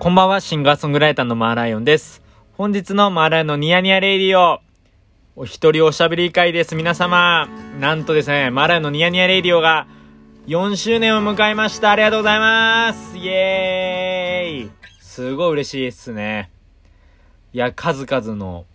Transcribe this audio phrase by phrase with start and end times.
[0.00, 2.22] こんばんは、シンガーソングライターのマーライオンです。
[2.56, 4.60] 本日のマーライオンのニヤニヤレイディオ、
[5.34, 6.76] お一人おしゃべり会です。
[6.76, 7.48] 皆様、
[7.80, 9.88] なんとですね、マーライオンのニヤニヤレイディオが
[10.46, 11.90] 4周年を迎えました。
[11.90, 13.18] ありがとうございます。
[13.18, 14.70] イエーイ
[15.00, 16.48] すごい嬉しいっすね。
[17.52, 18.66] いや、数々の、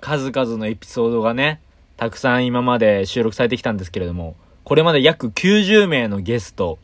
[0.00, 1.60] 数々のエピソードがね、
[1.96, 6.80] たくさん今まで収録されてきたんですけれども、これまで約90名のゲスト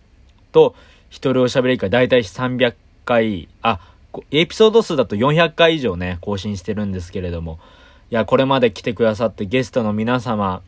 [0.53, 0.77] と、
[1.11, 3.81] 一人おしゃべり会、だいたい300回、あ、
[4.31, 7.59] エピソード数だと400回以上ね、更新してるんですけれども、
[8.11, 10.63] いや、これまで来てくださってゲストの皆様、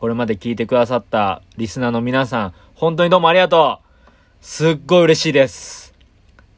[0.00, 3.90] これまで聞いてくださったリスナーの皆さん、本当にどうもありがとう
[4.40, 5.94] すっごい嬉しいです。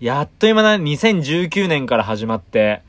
[0.00, 2.83] やっと今な、2019年から始まって、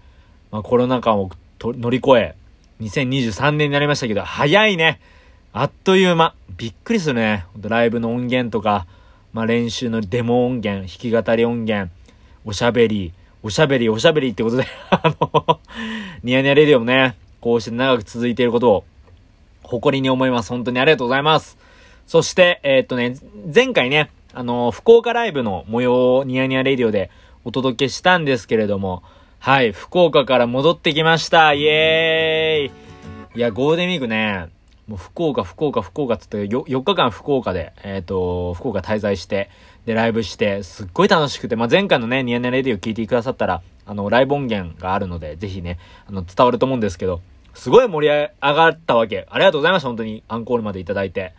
[0.52, 1.30] まあ、コロナ禍を
[1.62, 2.36] 乗り越え、
[2.82, 5.00] 2023年になりましたけど、早いね
[5.56, 6.34] あっという間。
[6.58, 7.46] びっくりするね。
[7.62, 8.88] ライブの音源とか、
[9.34, 11.92] まあ、練習のデモ音源、弾き語り音源、
[12.46, 15.60] おしゃべり、おしゃべり、おしゃべりってことで、 あの、
[16.24, 18.84] ニヤニヤレディオもね、こうして長く続いていることを、
[19.64, 20.50] 誇りに思います。
[20.50, 21.58] 本当にありがとうございます。
[22.06, 23.16] そして、えーっとね、
[23.54, 27.10] 前回ね、あの、福岡ライブの模様をニヤニヤレディオで
[27.46, 29.04] お届けしたんですけれども、
[29.40, 31.54] はい、福岡から戻ってきました。
[31.54, 34.48] イエーイいや、ゴールデンウィークね、
[34.88, 39.50] もう福岡、福岡、福岡っつってよ4日間福岡で、えっ、と、福岡滞在して、
[39.86, 47.22] で、ライブして、すっごい楽しくて、まあ、前回のね、ニヤニヤレディオ聞いてくださったら、あの、ライブ音源があるので、ぜひね、あの、伝わると思うんですけど、
[47.54, 49.28] すごい盛り上がったわけ。
[49.30, 50.24] ありがとうございました、本当に。
[50.28, 51.34] アンコールまでいただいて。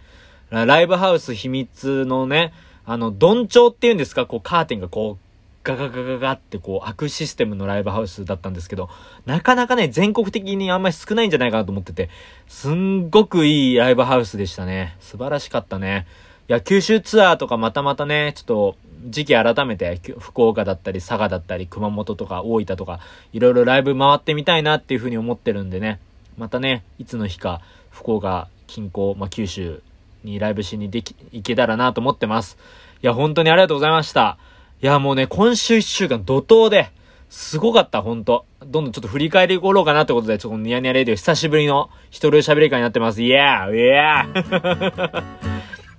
[0.51, 2.53] ライブハウス秘密のね、
[2.87, 5.24] あの、ドン調っていうんですか、こう、カーテンがこう、
[5.65, 8.91] ガガガガガってこう、開くシステムのライブハウスだったんですけど、
[9.25, 12.11] なかなかね、全国的にあんまり少ないんじゃないかなと思ってて、
[12.47, 14.97] すんごくいいライブハウスでしたね。
[15.01, 16.07] 素晴らしかったね。
[16.49, 18.77] いや、九州ツアーとかまたまたね、ちょっと、
[19.07, 23.01] 時期改めて、福岡だったり、佐賀だったり、熊本とか、大分とか、
[23.33, 25.99] いろいろライブ回ってみたいなっていうふうに思ってるんでね、
[26.37, 29.83] またね、いつの日か、福岡、近郊、まあ、九州
[30.25, 32.59] にライブしにでき、行けたらなと思ってます。
[33.03, 34.37] いや、本当にありがとうございました。
[34.85, 36.91] いや、もうね、今週一週間怒涛で、
[37.31, 38.45] すごかった、ほんと。
[38.61, 43.23] どんどんちょっと振り返りいこうかなってことで、ちょっとニヤニヤレディオ久しぶりの一人喋り会になってます。
[43.23, 45.25] イエーイエー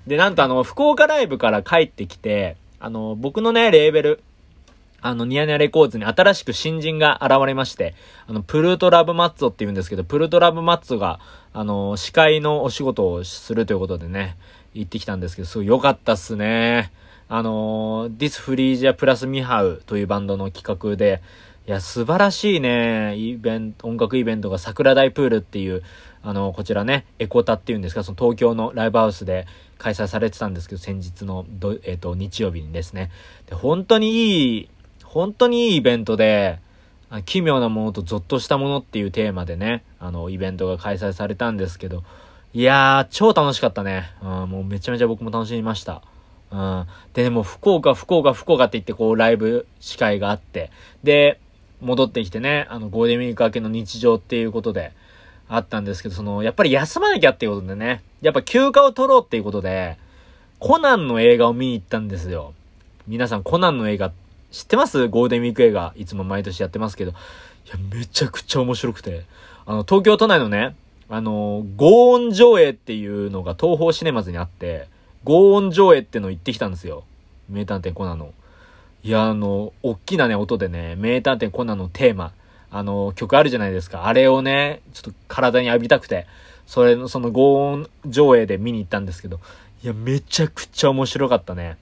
[0.05, 4.23] で、なんとあの、福岡ライブから帰ってきて、あの、僕のね、レーベル、
[5.01, 7.95] あの、ニヤニヤレコーズに新しく新人が現れまして、
[8.27, 11.19] あの、プルートラブマッツォって言うんですけど、プルートラブマッツォが、
[11.53, 14.37] あの、司会のお仕事をするということでね、
[14.75, 16.91] 行ってきたんですけど、すごい良かったっすね。
[17.27, 21.21] あの、This Frisia Plus ミハウというバンドの企画で、
[21.67, 25.81] いや、素晴らしいね、イベント、音楽イベントが桜大プールっていう、
[26.21, 29.47] あの、こちらね、エコタっていうんですか、その東京のライブハウスで
[29.79, 31.45] 開催されてたんですけど、先日の、
[31.83, 33.09] えっ、と、日曜日にですね。
[33.47, 34.69] で、本当にいい、
[35.03, 36.59] 本当にいいイベントで、
[37.25, 42.03] 奇妙なものとゾッとしたものっていうテーマでね、あの、イベントが開催されたんですけど、
[42.53, 44.11] いやー、超楽しかったね。
[44.21, 46.03] うん、もうめちゃめちゃ僕も楽しみました。
[46.55, 46.87] うん。
[47.13, 50.71] で、でも福岡、福岡、福岡って言ってこうライブ司会があって、
[51.03, 51.39] で、
[51.81, 54.93] 戻ってきてね、あの、ゴールデンウィーク明けの日常っていうことで、
[55.47, 59.97] あったんですけど、その、やっぱり休まなきゃっていうことでね、やっぱ休暇を取ろうっていうことで、
[60.57, 62.53] コナンの映画を見に行ったんですよ。
[63.07, 64.11] 皆さんコナンの映画
[64.49, 65.07] 知ってます？
[65.07, 65.93] ゴールデンウィーク映画。
[65.95, 67.11] いつも毎年やってますけど。
[67.11, 67.13] い
[67.69, 69.25] や、めちゃくちゃ面白くて。
[69.67, 70.75] あの、東京都内のね、
[71.09, 74.87] あの、合音上映っていうのが東宝シネマズにあって、
[75.25, 77.03] 合音上映っての行ってきたんですよ。
[77.49, 78.33] 名探偵コナンの。
[79.03, 82.31] いや、あの、大きなね、音でね、名探偵コナンのテーマ、
[82.71, 84.05] あの、曲あるじゃないですか。
[84.05, 86.27] あれをね、ちょっと体に浴びたくて、
[86.67, 89.39] それの、その合音上映で見に行ったんですけど、
[89.83, 91.77] いや、めちゃくちゃ面白かったね。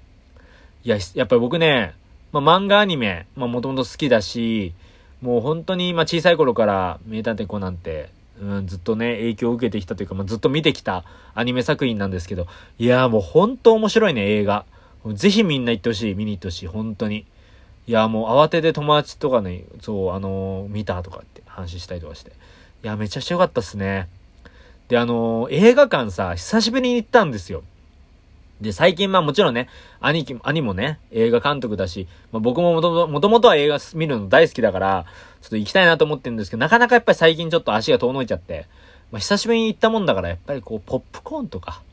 [0.84, 1.94] いや、やっぱり僕ね、
[2.32, 4.74] まあ、漫画アニメ、まあ、もともと好きだし、
[5.22, 8.10] もう本当に、まあ、小さい頃から名探偵コナンって、
[8.42, 11.04] うん、ずっとね、影響を受けてきたというか、まあ、ずっと見てきた
[11.36, 12.48] アニメ作品なんですけど、
[12.80, 14.66] いやーもう本当面白いね、映画。
[15.14, 17.26] ぜひみんな行ってほしい、見に行ってほしい、本当に。
[17.86, 22.32] いやーもう慌てて友達とかね、そう、あのー見たとかって話したりとかして。
[22.84, 24.10] いや、めちゃくちゃ良かったっすね。
[24.88, 27.64] で、あのー映画館さ、久しぶりに行ったんですよ。
[28.64, 29.70] で、最近まあもちろんね、
[30.00, 35.06] 兄貴、兄もね、映画監督だし、まあ僕ももともと、もとは映画見るの大好きだから、
[35.42, 38.68] ちょっと行きたいなと思ってるんですけど、なかなかやっぱり最近ちょっと足が遠のいちゃって、
[39.12, 41.84] まあ久しぶりに行ったもんだから、やっぱりこう、ポップコーンとか、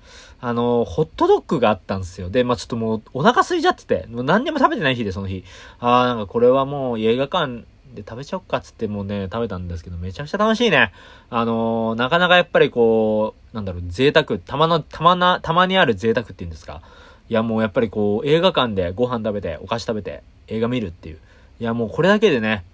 [0.43, 2.31] あのホットドッグがあったんですよ。
[2.31, 5.45] で、まあちょっともう、お腹空いちゃってて、もう何にも食べてない日で、その日。
[5.81, 7.65] あー、なんかこれはもう映画館
[7.95, 10.93] で食べちゃおっかっつってもね、食べたんですけど、めちゃくちゃ楽しいね。
[11.31, 16.83] あのーなかなかやっぱりこう、なんだろう、贅沢、たまの、たまな、たまにある贅沢っていうんですか。
[17.29, 21.19] いやもうやっぱりこう、映画館でご飯食べて、お菓子食べて、映画見るっていう。
[21.61, 22.65] いや、もうこれだけでね、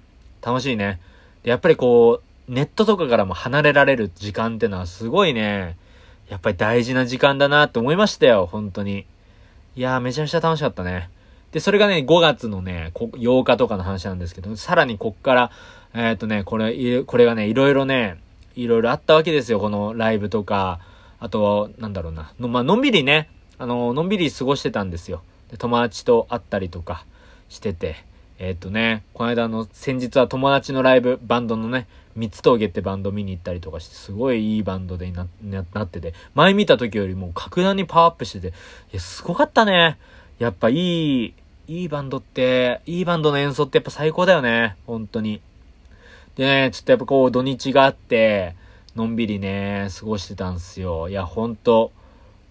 [0.42, 1.00] 楽しいね。
[1.42, 5.76] で、やっぱりこう、ネットとかからも離れられる時間ってのはすごいね、
[6.28, 9.04] やっぱり大事な時間だなって思いましたよ、本当に。
[9.74, 11.10] いやー、めちゃめちゃ楽しかったね。
[11.52, 15.50] で、それがね、5月のね、8日とかの話なんですけど、さらにこっから、
[15.94, 18.18] えー、っとね、これ、これがね、いろいろね、
[18.54, 20.80] いろいろあったわけですよ、このライブとか、
[21.18, 22.32] あと、なんだろうな。
[22.38, 25.22] の、まあ、のんびりね、あの、のんびり過ごしてたんですよ。
[25.50, 27.04] で、友達と会ったりとか
[27.48, 27.96] してて、
[28.38, 38.50] えー、っとね、この間の、先日は友達のライブ、バンドのね、三つ峠ってバンド見に行ったりとかして、すごいいいバンドでななってて、前見た時よりも格段にパワーアップしてて、い
[38.92, 39.98] や、すごかったね。
[40.38, 41.34] やっぱいい、
[41.68, 44.76] いいバンドって、いいバンドの演奏ってやっぱ最高だよね。
[44.86, 45.40] 本当に。
[46.36, 48.54] でね、ちょっとやっぱこう土日があって、
[48.94, 51.08] のんびりね、過ごしてたんすよ。
[51.08, 51.92] いや、ほんと、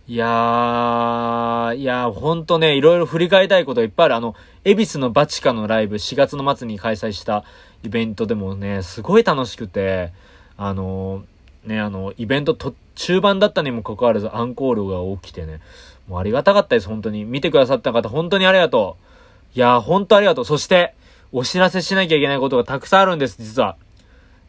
[0.07, 4.15] いやー、いやほんとね、いろいろ振り返りたいこといっぱいある。
[4.15, 7.43] あの、恵比寿のバチカのライブ、4月の末に開催した
[7.83, 10.11] イベントでもね、すごい楽しくて、
[10.57, 11.23] あの、
[11.63, 15.59] ね、あの、イベントと、中盤だったにもかかわらずアンコールが起きてね、
[16.07, 17.25] もうありがたかったです、本当に。
[17.25, 18.97] 見てくださった方、本当にありがと
[19.55, 19.57] う。
[19.57, 20.45] いやー、本当ありがとう。
[20.45, 20.93] そして、
[21.31, 23.77] お知らせしなきゃいけないことがたくさんあるんです、実は。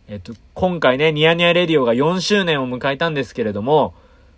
[0.08, 3.94] えっと、今回ね、ニヤニヤレディオが4周年を迎えたんですけれども、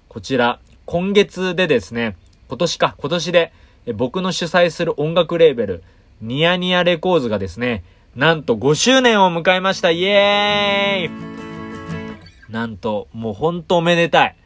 [0.08, 2.16] こちら、今月でですね、
[2.48, 3.52] 今年か、今年で、
[3.94, 5.82] 僕の主催する音楽レーベル、
[6.22, 7.84] ニヤニヤレコーズがですね、
[8.16, 14.36] なんと5周年を迎えましたイエーイなんと、もうほんとおめでたい。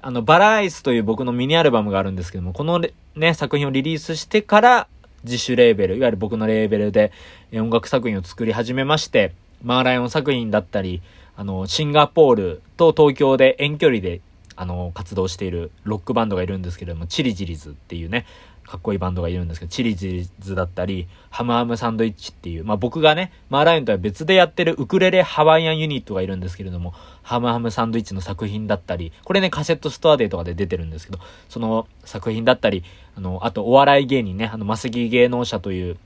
[0.00, 2.80] あの、バラアイスという僕のミニアルバムがあるんですけども、この
[3.16, 4.88] ね、作品をリリースしてから、
[5.24, 7.10] 自主レーベル、いわゆる僕のレーベルで
[7.52, 11.02] 音楽作品を作り始めまして、マーライオン作品だったり、
[11.36, 14.20] あの、シンガポールと東京で遠距離で
[14.60, 18.26] あの、活動しているロックバンドがいるんですけれども、チリジリズっていうね、
[18.68, 26.92] かっこいいバンドがいるんですけど、チリジリズだったり、ハムハムサンドイッチっていう、まあ僕がね、マーライオンとは別でやってるウクレレハワイアンユニットがいるんですけれども、
[27.22, 31.18] ハムハムサンドイッチの作品だったり、これね、カセットストアデーとかで出てるんですけど、
[31.48, 32.84] その作品だったり、
[33.16, 35.96] あの、あとお笑い芸人ね、あの、マスギ芸能者という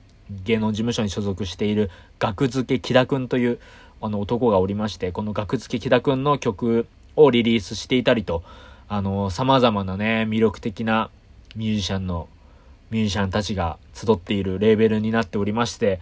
[0.44, 3.58] 芸能事務所に所属している、学付け木田くんという、
[4.00, 6.86] あの男がおりまして、この学付け木田くんの曲
[7.16, 8.42] をリリースしていたりと、
[8.88, 11.10] あの、様々なね、魅力的な
[11.56, 12.28] ミュージシャンの、
[12.92, 15.98] ミュージシャンたちが集っているレーベルになっておりまして、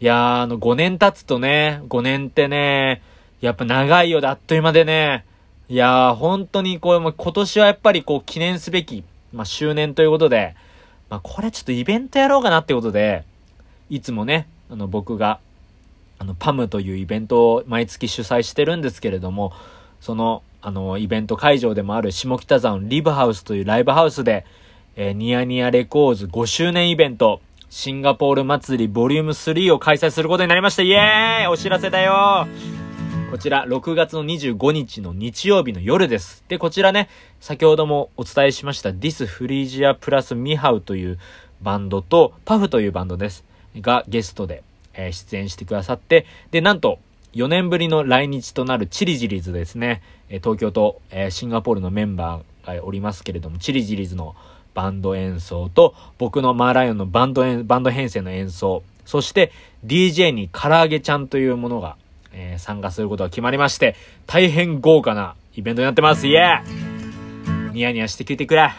[0.00, 3.02] いやー、あの、5年経つとね、5年ってね、
[3.42, 5.26] やっぱ長いようであっという間でね、
[5.68, 9.04] いやー、本当にこう、今年はやっぱりこう、記念すべき、
[9.34, 10.56] まあ、周年ということで、
[11.10, 13.24] まあ、これちょっとイベントやろうかなってことで、
[13.90, 15.40] いつもね、あの、僕が、
[16.18, 19.52] あの、パムというイベントを毎月主催してるんですけれども、
[20.00, 24.46] その、あの、イベント会場でもある下北沢のリブハウスというライブハウスで、
[24.96, 27.40] えー、ニヤニヤレコーズ5周年イベント、
[27.70, 30.82] シンガポール祭りボリューム3を開催することになりました。
[30.82, 32.48] イエーイお知らせだよ
[33.30, 36.42] こちら、6月の25日の日曜日の夜です。
[36.48, 37.08] で、こちらね、
[37.38, 41.18] 先ほどもお伝えしました、ディスフリージアプラスミハウという
[41.62, 43.44] バンドと、パフというバンドです。
[43.76, 44.64] がゲストで、
[44.94, 46.98] えー、出演してくださって、で、なんと、
[47.34, 50.02] 4年ぶりの来日となるチリジリズですね。
[50.28, 51.00] 東京と
[51.30, 54.34] シンガポールのメンバーがおりますけれども、チリジリズの
[54.74, 59.52] バンド演奏と、僕のマーライオンのバンドバンド編成の演奏、そして
[59.84, 61.96] DJ に唐揚げちゃんというものが、
[62.32, 63.96] えー、参加することが決まりまして、
[64.26, 66.26] 大変豪華なイベントになってます。
[66.26, 68.60] イエーニヤニヤして聞いてくれ。
[68.70, 68.74] や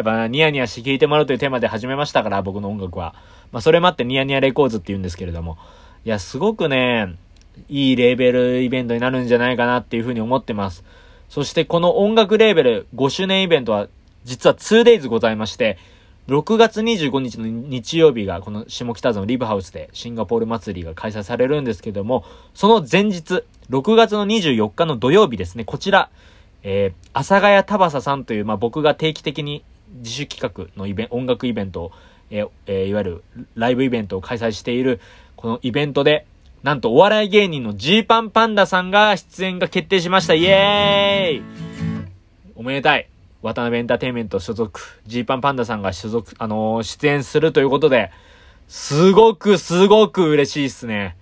[0.00, 3.14] っぱニヤニヤして聞いてもらうというテーマで始めましたから、僕の音楽は。
[3.52, 5.58] まあそれもあってニヤニヤレコーズって言うんですけれども、
[6.04, 7.14] いや、すごくね、
[7.68, 10.84] いいレーベルイベントになるんじゃないかなっていうふうに思ってます。
[11.28, 13.88] そしてこの音楽レーベル5周年イベントは
[14.26, 15.78] 実は 2days ございまして、
[16.28, 26.10] 6月25日の日曜日がこの下北沢のリブハウスでシンガポール祭りが開催されるんですけども、その前日、6月の24日の土曜日ですね、こちら、
[26.64, 29.62] えー、阿佐ヶ谷田バさんという、まあ、僕が定期的に
[29.98, 31.92] 自主企画のイベント、音楽イベントを、
[32.30, 35.00] えーえー、いわゆるライブイベントを開催している、
[35.36, 36.26] このイベントで、
[36.64, 40.34] なんとお笑い芸人のジーパンパンダさんが出演が決定しました。
[40.34, 41.42] イエーイ
[42.56, 43.08] おめでたい。
[43.46, 48.10] ワタナベエンターテインメント所属、ジーパンパンダさんが所属、あのー、出演するということで、
[48.68, 51.16] すごくすごく嬉しいっすね。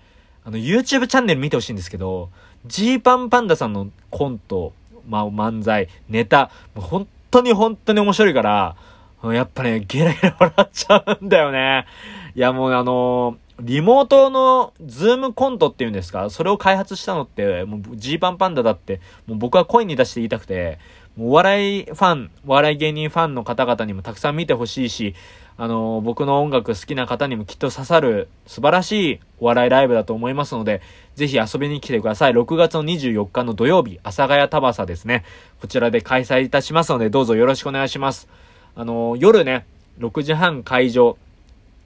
[0.45, 2.31] あの、YouTube チャンネル見てほしいんですけど、
[2.66, 4.73] ジーパンパンダさんのコント、
[5.07, 8.76] まあ、漫才、ネタ、もう本当に本当に面白いから、
[9.23, 11.87] やっぱね、ゲラゲラ笑っちゃうんだよね。
[12.35, 16.28] いや、もうあのー、リモートのズームコントっていうんですか？
[16.30, 20.78] それを開発したのって、もうジーパンパンダだって、もう僕は声に出して言いたくて、
[21.16, 25.14] もうお笑いファン、お笑い芸人ファンの方々にもたくさん見てほしいし、
[25.56, 30.82] あのー、僕の音楽好きな方にもきっと刺さる素晴らしいお笑いライブだと思いますので、
[31.14, 32.32] ぜひ遊びに来てください。
[32.32, 35.25] 6月の24日の土曜日、阿佐ヶ谷タバサですね。
[35.61, 38.28] こちらで開催いたしますので、どうぞよろしくお願いします。
[38.75, 39.64] あのー、夜ね、
[40.00, 41.16] 6時半会場、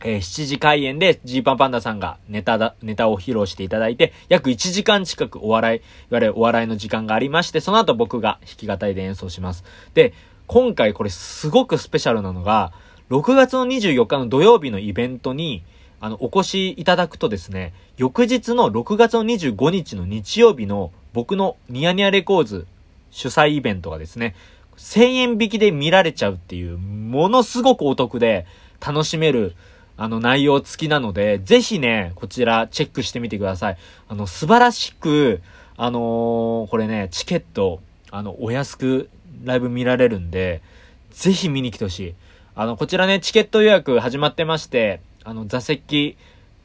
[0.01, 9.65] えー、7時開演でジーパンパンダさんがネタだ、ネタを披露していただいて、約1時間近くお笑い、いわゆるお笑いの時間がありまして、その後僕が弾き語りで演奏します。
[9.95, 10.15] で、
[10.47, 12.73] 今回これすごくスペシャルなのが、
[13.11, 15.65] 6月の24日の土曜日のイベントに、
[16.01, 22.67] あの、お越しいただくとですね、翌日の6月の25日の日曜日の僕のニヤニヤレコーズ
[23.11, 24.37] 主催イベントがですね、
[24.77, 28.47] 1000円引きで見られちゃうっていう、ものすごくお得で
[28.81, 29.57] 楽しめる、
[30.01, 33.77] あの内容付きなので、ぜひね、こちらチェックしてみてください。
[34.09, 35.43] あの、素晴らしく、
[35.77, 37.81] あのー、これね、チケット、
[38.13, 39.11] あの、お安く
[39.43, 40.63] ライブ見られるんで、
[41.11, 42.15] ぜひ見に来てほしい。
[42.55, 46.17] あの、こちらね、チケット予約始まってまして、あの、座席、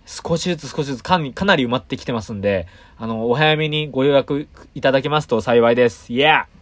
[0.06, 2.68] 少しずつ少しずつかかなり埋まってきてますんで、
[3.00, 6.14] あの、お早めにご予約いただけますと幸いです。
[6.14, 6.54] イエー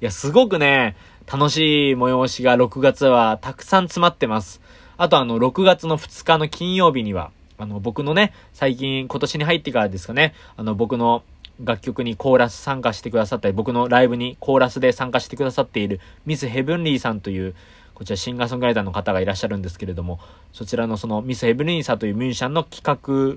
[0.00, 0.96] いや、すごくね、
[1.32, 4.60] 楽しい催しが6月はたくさん詰まってます。
[4.96, 11.22] あとあの、6月の2日の金曜日には、あの、僕のね、最近、今年に入ってからですかね、あの、僕の
[11.62, 17.54] 楽曲にコーラス参加してくださったり、僕のライブにコーラスで参加してくださっているミスヘブンリーさんという、
[17.94, 20.18] こちらシンガーソングライターの方がいらっしゃるんですけれども、
[20.52, 22.82] そちらのそのミスヘブンリーさんというミュージシャンの企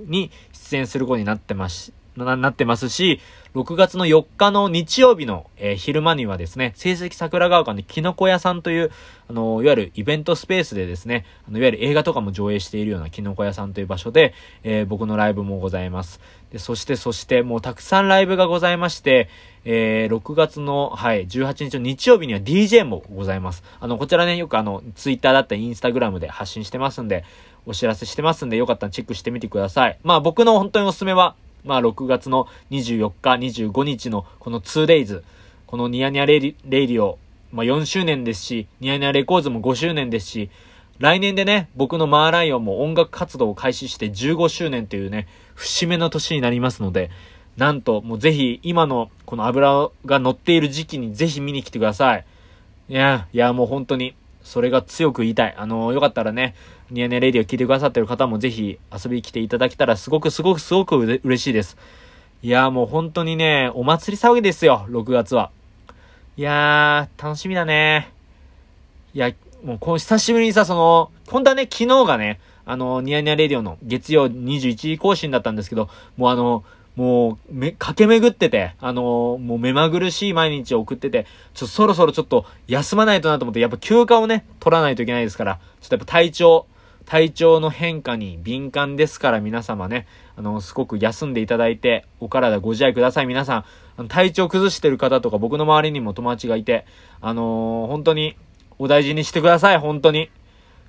[0.02, 3.20] 画に出演することになってます、な、なってますし、
[3.56, 8.92] 6月の4日の日曜日の、えー、昼間にはですね、成績桜川館でキノコ屋さんという、
[9.30, 16.20] あのいわゆるイベントスペースでですね、あのいわゆる映画とかも上映しているようなキノコ屋さんという場所で、えー、僕のライブもございます。
[16.52, 19.30] で、そして、そして、もうたくさんライブがございまして、
[19.66, 23.64] えー、6月の、はい、18日の日曜日には DJ もございます。
[23.80, 27.24] あの、こちらね、よくあの、ツイッターだったりインスタグラムで発信してますんで、
[27.66, 30.00] お知らせしてますんで、よかったらチェックしてみてください。
[30.04, 35.24] まあ僕の本当におすすめは、まあ6月の24日、25日のこの 2days、
[35.66, 37.18] このニヤニヤレイレイディオ、
[37.52, 40.50] まあ4周年ですし、ニヤニヤレコーズも5周年ですし、
[41.00, 47.10] 来年でね、僕のマーライオンも音楽活動を開始して15周年というね、節目の年になりますので、
[47.58, 52.26] なんと、もうぜひ、今のこの油が乗っている時期にぜひ見に来てください。
[52.90, 55.56] いや、いや、もう本当に、それが強く言いたい。
[55.58, 56.56] あの、よかったらね、
[56.92, 61.78] ニヤネレディを聞いてくださってる方もぜひ遊びに来ていただけたらすごくすごくすごく嬉しいです。
[62.44, 65.50] いやーもう本当にね、お祭り騒ぎですよ、6月は。
[66.36, 68.12] いやー、楽しみだね。
[69.14, 69.32] いや、
[69.64, 76.64] もうこの久しぶりにさ、その、本当はね、昨日がね、あの、ニヤニヤレディオの月曜21時更新だったんですけど、もうあの、
[76.96, 86.68] もう、め、駆け巡ってて、あのー、もう目まぐるしい毎日を送ってて、ちょ、そろそろちょっと休まないとなと思って、やっぱ休暇をね、取らないといけないですから、ちょっとやっぱ体調、
[87.06, 90.08] 体調の変化に敏感ですから皆様ね、
[90.38, 93.26] あの、すごく休んでいただいて、お体ご自愛ください。
[93.26, 93.66] 皆さ
[94.00, 96.86] ん、体調崩してる方とか僕の周りにも友達がいて、
[97.22, 98.36] あのー、本当に
[98.80, 99.80] お大事にしてください。
[99.80, 100.30] 本当に。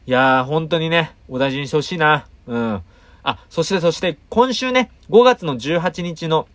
[0.06, 2.26] いやー、本当にね、お大事にしてほしいな。
[2.46, 2.82] うん。
[3.24, 6.46] あ、そしてそして今週ね、5月の18日の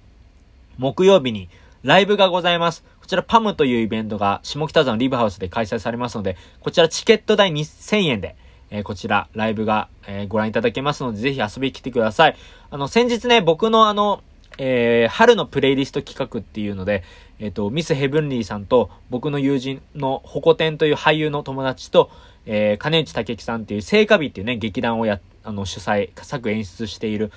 [0.77, 1.49] 木曜日に
[1.83, 2.83] ライブがございます。
[3.01, 8.35] こちらパムというイベントが下北沢のリブハウスで開催されますので、こちらチケット代2000円で、
[8.69, 12.35] えー、こちらライブが、えー、ご覧いただけますので、ぜひ遊びに来てください。
[12.69, 14.21] あの、先日ね、僕のあの、
[14.59, 17.03] えー、春のプレイリスト企画っていうので、
[17.39, 22.11] えっ、と、ミスヘブンリーさんと僕の友人のホコテンという俳優の友達と、
[22.51, 27.31] えー、金内武樹さんっていう聖火日っていうね、劇団をや、あの、主催、作演出している、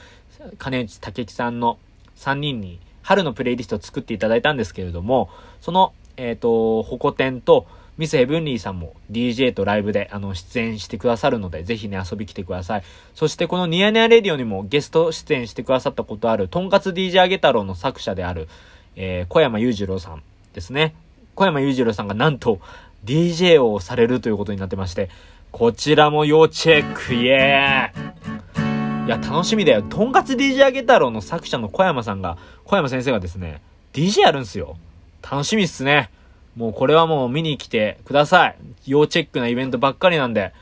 [0.56, 1.78] 金内武樹さんの
[2.16, 5.28] 3人に、春のプレイリストを作っていただいたんですけれども、
[5.60, 7.66] その、えっ、ー、と、ホコテンと、
[7.98, 12.82] ミスヘブンリーさんも DJ とライブであの出演してくださるので、ぜひね、遊び来てください。
[13.14, 18.48] そしてこのニヤニヤレディオにもゲスト出演してくださったことある、とんかつ DJ あげ太郎の作者である、
[18.96, 20.22] えー、小山裕次郎さん
[20.54, 20.94] ですね。
[21.34, 22.60] 小山裕次郎さんがなんと、
[23.04, 25.10] DJ をされるということになってまして、
[25.50, 29.82] こちらも要チェック、イエーイいや、楽しみだよ。
[29.82, 33.60] とんかつ DJ あげ太郎の作者の小山さんが、小山先生がですね、
[33.92, 34.76] DJ やるんすよ。
[35.22, 36.10] 楽しみっすね。
[36.56, 38.56] もうこれはもう見に来てください。
[38.86, 40.52] 要チェックなイベントばっかりなんで。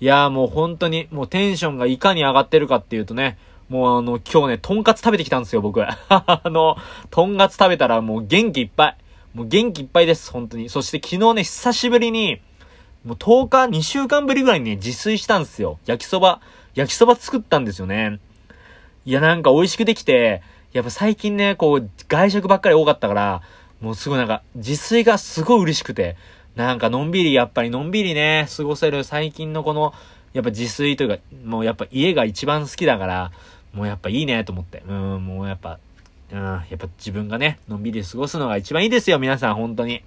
[0.00, 5.82] いやーもう本当に、もうテンションがいかに上がってるかっていうとね、もうあの、今日ね、とんかつ食べてきたんですよ、僕。
[5.86, 6.76] あの、
[7.10, 8.96] とんかつ食べたらもう元気いっぱい。
[9.34, 10.68] もう元気いっぱいです、本当に。
[10.68, 12.40] そして昨日ね、久しぶりに、
[13.04, 15.78] もう10日、2週間ぶりぐらいにね、自炊したんですよ。
[15.86, 16.40] 焼きそば、
[16.74, 18.20] 焼きそば作ったんですよね。
[19.04, 23.42] いや、なんか美味しくできて、やっぱ最近ね、こう、外食ばっかり多かったから、
[23.80, 26.16] もうすごいなんか、自炊がすごい嬉しくて、
[26.54, 29.94] なんかのんびり、やっぱりのんびりね、過ごせる最近のこの、
[30.32, 33.32] やっぱ自炊というか、もうやっぱ家が一番好きだから、
[33.72, 34.82] もうやっぱいいねと思って。
[34.86, 35.78] うん、もうやっぱ、
[36.32, 39.96] うん、やっぱ自分がね、のんびり過ごすのが一番いいですよ、皆さん、本当に。
[39.96, 40.02] い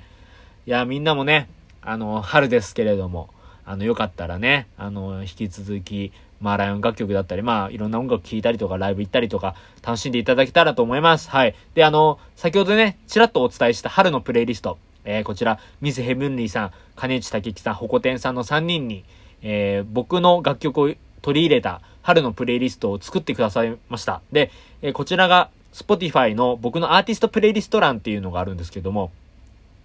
[0.65, 1.47] や、みんなもね、
[1.81, 3.29] あの、春ですけれども、
[3.63, 11.29] あの、よかったらね、あの、引き続き、まあ、ライオン楽曲だったり、まあ、いろんな音楽聴いたりとか、ライブ行ったりとか、楽しんでいただけたらと思います。
[11.29, 11.55] はい。
[11.75, 19.03] で、あの、先ほどね、ちらっとお伝えした春のプレイリスト、えー、こちら、ミスヘブンリーさん、金内武樹さん、ホコテンさんの3人に、
[19.43, 24.21] えー、僕の楽曲を取り入れた春のプレイリストを作ってくださいました。
[24.31, 24.51] で、
[24.81, 29.11] えー、こちらが Spotify の僕のアーティストプレイリスト欄っていうのがあるんですけども、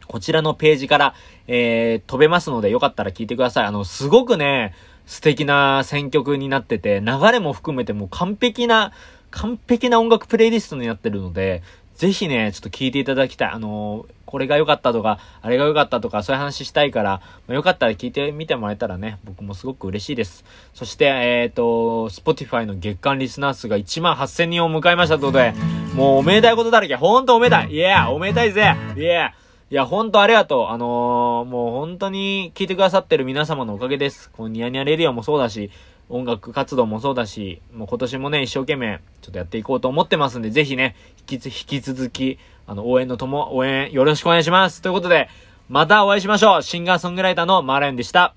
[0.07, 1.15] こちらのページから、
[1.49, 3.65] えー、飛べますのでよかったら聞いてください。
[3.65, 4.73] あの、すごくね、
[5.07, 8.93] 素敵な選曲になってて、流れも含めてもう完璧な、
[9.33, 11.65] 完璧な音楽プレイリストになってるので、
[11.97, 13.49] ぜひね、ちょっと聞いていただきたい。
[13.51, 20.45] あのー、これが良かったとか、あれが良かったとか、そういう話したいから、まあ、よかったら聞いてみてもらえたらね、僕もすごく嬉しいです。
[20.73, 25.53] そして、えっ、ー、と、Spotify の月間リスナー数が1万8000人を迎えましたということで、
[25.95, 26.95] もうおめでたいことだらけ。
[26.95, 27.73] ほんとおめでたい。
[27.73, 28.77] いや、おめでたいぜ。
[28.97, 29.35] いや。
[29.71, 30.67] いや、ほんとありがとう。
[30.67, 34.29] あのー、もう本当に聞いてくださってる皆様のおかげです。
[34.31, 35.71] このニヤニヤレディオもそうだし、
[36.09, 40.97] 音楽活動もそうだし、もう今年もね、一生懸命ちょっとやっていこうと思ってますんで、ぜひね、
[41.31, 44.83] 引き引き続き、あの、応援のとも、応援よろしくお願いします。
[44.83, 45.29] ということで、
[45.69, 46.63] またお会いしましょう。
[46.65, 48.35] シンガーソングライターのマーラインでした。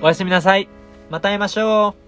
[0.00, 0.75] おやすみなさい。
[1.10, 2.05] また会いましょう。